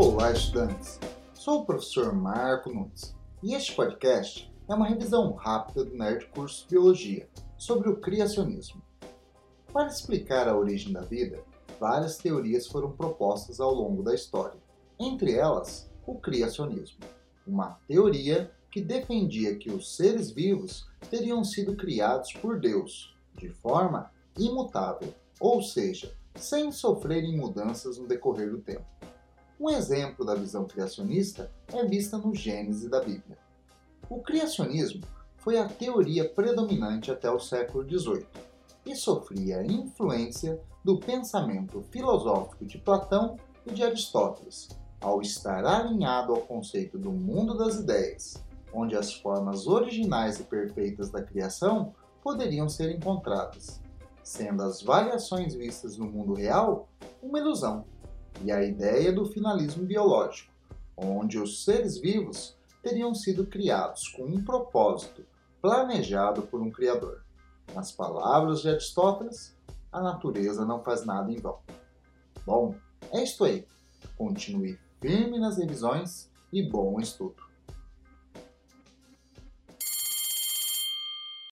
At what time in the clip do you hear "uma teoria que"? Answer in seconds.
17.44-18.80